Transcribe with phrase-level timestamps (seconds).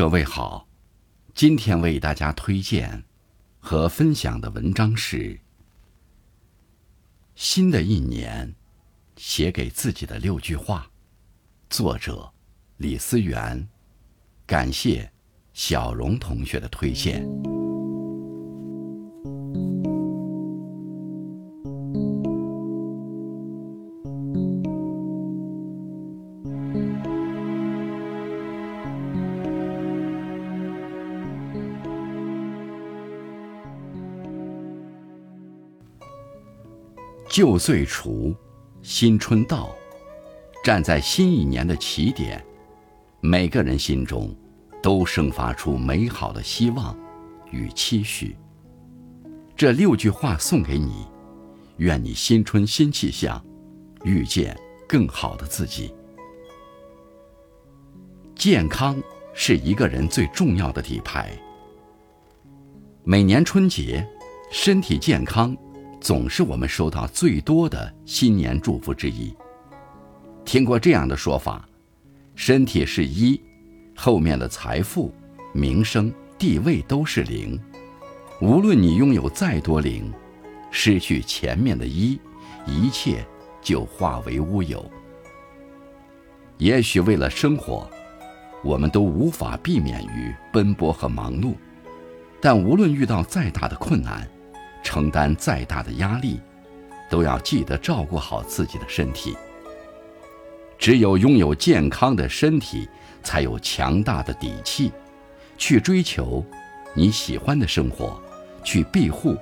[0.00, 0.66] 各位好，
[1.34, 3.04] 今天为大家推荐
[3.58, 5.34] 和分享的文章是
[7.34, 8.54] 《新的一年
[9.18, 10.90] 写给自己的六句话》，
[11.76, 12.32] 作者
[12.78, 13.68] 李思源。
[14.46, 15.12] 感谢
[15.52, 17.22] 小荣同学的推荐。
[37.30, 38.34] 旧岁除，
[38.82, 39.72] 新春到，
[40.64, 42.44] 站在新一年的起点，
[43.20, 44.34] 每个人心中
[44.82, 46.98] 都生发出美好的希望
[47.52, 48.36] 与期许。
[49.56, 51.06] 这六句话送给你，
[51.76, 53.40] 愿你新春新气象，
[54.02, 54.58] 遇见
[54.88, 55.94] 更好的自己。
[58.34, 59.00] 健康
[59.34, 61.30] 是一个人最重要的底牌。
[63.04, 64.04] 每年春节，
[64.50, 65.56] 身体健康。
[66.00, 69.34] 总是我们收到最多的新年祝福之一。
[70.44, 71.68] 听过这样的说法：
[72.34, 73.40] 身体是一，
[73.94, 75.12] 后面的财富、
[75.52, 77.60] 名声、地位都是零。
[78.40, 80.10] 无论你拥有再多零，
[80.70, 82.18] 失去前面的一，
[82.66, 83.24] 一切
[83.60, 84.90] 就化为乌有。
[86.56, 87.88] 也许为了生活，
[88.64, 91.54] 我们都无法避免于奔波和忙碌，
[92.40, 94.26] 但无论遇到再大的困难，
[94.82, 96.40] 承担再大的压力，
[97.08, 99.36] 都要记得照顾好自己的身体。
[100.78, 102.88] 只有拥有健康的身体，
[103.22, 104.90] 才有强大的底气，
[105.58, 106.44] 去追求
[106.94, 108.18] 你喜欢的生活，
[108.64, 109.36] 去庇护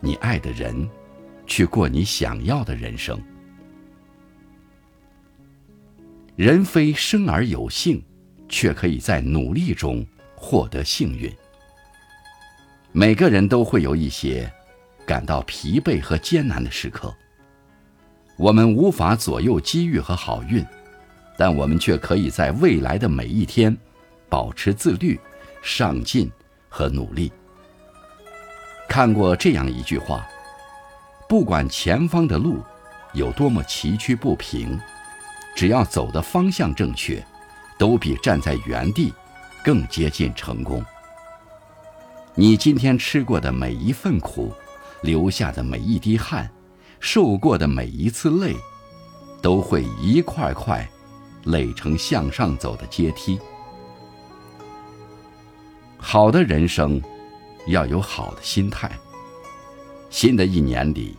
[0.00, 0.88] 你爱的人，
[1.46, 3.20] 去过你想要的人生。
[6.36, 8.00] 人非生而有幸，
[8.48, 10.06] 却可以在努力中
[10.36, 11.32] 获得幸运。
[12.92, 14.48] 每个人都会有一些。
[15.06, 17.14] 感到疲惫和艰难的时刻，
[18.36, 20.64] 我们无法左右机遇和好运，
[21.36, 23.76] 但我们却可以在未来的每一天
[24.28, 25.20] 保持自律、
[25.62, 26.30] 上进
[26.68, 27.30] 和努力。
[28.88, 30.26] 看过这样一句话：
[31.28, 32.62] 不管前方的路
[33.12, 34.80] 有多么崎岖不平，
[35.54, 37.24] 只要走的方向正确，
[37.78, 39.12] 都比站在原地
[39.62, 40.84] 更接近成功。
[42.34, 44.52] 你今天吃过的每一份苦。
[45.04, 46.50] 流下的每一滴汗，
[46.98, 48.56] 受过的每一次累，
[49.42, 50.88] 都会一块块
[51.44, 53.38] 垒成向上走的阶梯。
[55.98, 57.02] 好的人生，
[57.66, 58.90] 要有好的心态。
[60.08, 61.14] 新的一年里，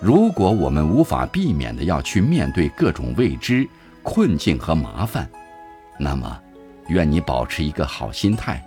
[0.00, 3.68] 如果我们无法避免的要去面对各种未知、
[4.04, 5.28] 困境和麻烦，
[5.98, 6.40] 那么，
[6.86, 8.64] 愿你保持一个好心态，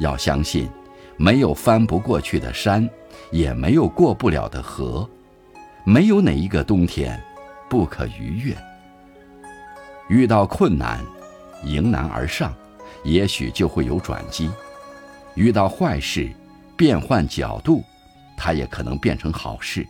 [0.00, 0.68] 要相信。
[1.20, 2.88] 没有翻不过去的山，
[3.30, 5.08] 也没有过不了的河，
[5.84, 7.22] 没有哪一个冬天
[7.68, 8.56] 不可逾越。
[10.08, 11.04] 遇到困难，
[11.64, 12.54] 迎难而上，
[13.04, 14.48] 也许就会有转机；
[15.34, 16.30] 遇到坏事，
[16.76, 17.82] 变换角度，
[18.36, 19.82] 它也可能变成好事；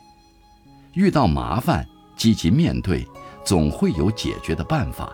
[0.94, 3.06] 遇到麻烦，积极面对，
[3.44, 5.12] 总会有解决的办法。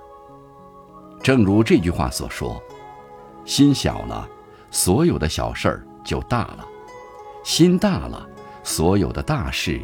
[1.22, 2.62] 正如这句话所说
[3.44, 4.28] ：“心小了，
[4.70, 6.69] 所有的小事儿。”就大了，
[7.44, 8.27] 心大了，
[8.62, 9.78] 所有的大事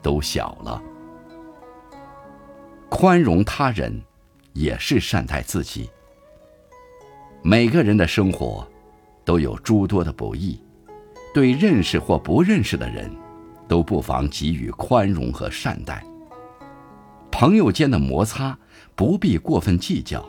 [0.00, 0.80] 都小了。
[2.88, 4.00] 宽容他人，
[4.52, 5.90] 也是善待自己。
[7.42, 8.66] 每个人的生活
[9.24, 10.62] 都有诸多的不易，
[11.34, 13.10] 对认识或不认识的人，
[13.66, 16.04] 都不妨给予宽容和善待。
[17.32, 18.56] 朋友间的摩擦
[18.94, 20.24] 不必过分计较，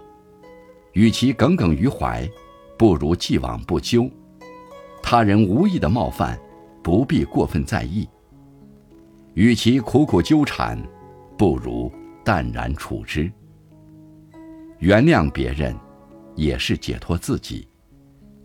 [0.93, 2.27] 与其耿耿于怀，
[2.75, 4.09] 不如既往不咎。
[5.03, 6.39] 他人无意的冒犯，
[6.83, 8.07] 不必过分在意。
[9.33, 10.77] 与其苦苦纠缠，
[11.37, 11.91] 不如
[12.23, 13.31] 淡然处之。
[14.79, 15.75] 原谅别人，
[16.35, 17.67] 也是解脱自己；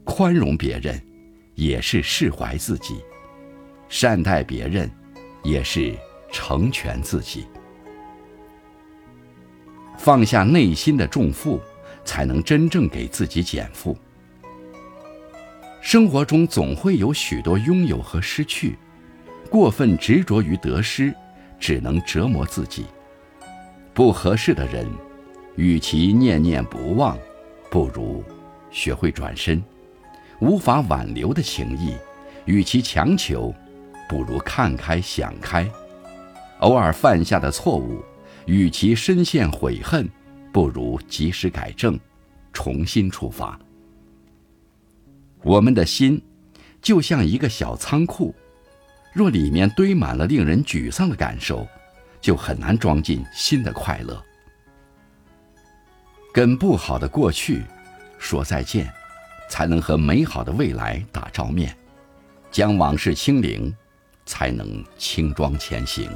[0.05, 1.01] 宽容别人，
[1.55, 2.97] 也是释怀自己；
[3.89, 4.91] 善待别人，
[5.43, 5.97] 也是
[6.31, 7.47] 成全自己。
[9.99, 11.61] 放下内心的重负，
[12.05, 13.97] 才能真正给自己减负。
[15.87, 18.77] 生活中总会有许多拥有和失去，
[19.49, 21.15] 过分执着于得失，
[21.61, 22.87] 只能折磨自己。
[23.95, 24.85] 不合适的人，
[25.55, 27.17] 与其念念不忘，
[27.71, 28.25] 不如
[28.69, 29.63] 学会转身；
[30.41, 31.95] 无法挽留的情谊，
[32.47, 33.55] 与其强求，
[34.09, 35.67] 不如看开想开；
[36.59, 38.03] 偶尔犯下的错误，
[38.47, 40.11] 与其深陷悔恨，
[40.53, 41.97] 不如及时改正，
[42.53, 43.57] 重新出发。
[45.47, 46.21] 我们的心
[46.83, 48.35] 就像一个小仓库，
[49.13, 51.65] 若里面堆满了令人沮丧的感受，
[52.21, 54.21] 就很难装进新的快乐。
[56.35, 57.63] 跟不好的过去
[58.19, 58.93] 说再见，
[59.49, 61.71] 才能和美好的未来打照面；
[62.51, 63.73] 将往事清零，
[64.25, 66.11] 才能轻装前行。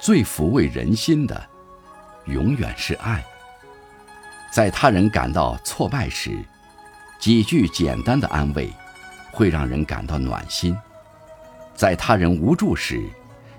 [0.00, 1.48] 最抚慰人心的，
[2.26, 3.24] 永远是爱。
[4.50, 6.44] 在他人感到挫败时，
[7.22, 8.68] 几句简单的安慰，
[9.30, 10.74] 会让人感到暖心；
[11.72, 13.00] 在他人无助时，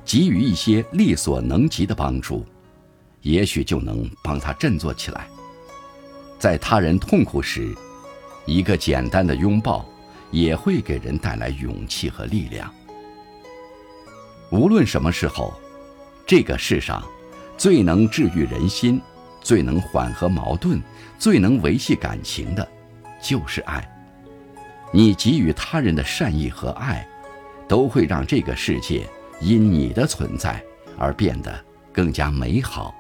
[0.04, 2.46] 给予一些力所能及的帮助，
[3.22, 5.22] 也许就能帮他振作起来；
[6.38, 7.74] 在他人痛苦时，
[8.46, 9.86] 一个简单的拥抱，
[10.30, 12.70] 也会给人带来勇气和力量。
[14.50, 15.54] 无论什么时候，
[16.28, 17.02] 这个世上，
[17.58, 19.02] 最能治愈人心。
[19.42, 20.82] 最能缓和矛盾、
[21.20, 22.66] 最能维系感情的，
[23.24, 23.84] 就是爱。
[24.92, 27.08] 你给予他人的善意和爱，
[27.68, 29.08] 都会让这个世界
[29.42, 30.64] 因你的存在
[31.00, 31.60] 而变得
[31.92, 32.94] 更加美好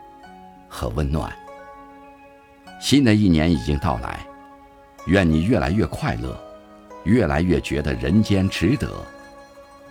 [0.67, 1.31] 和温暖。
[2.81, 4.25] 新的一年已经到来，
[5.05, 6.35] 愿你越来越快乐，
[7.03, 8.89] 越来越觉得人间值得。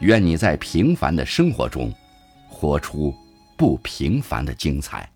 [0.00, 1.92] 愿你在平凡的生活中，
[2.48, 3.14] 活出
[3.56, 5.08] 不平凡的精彩。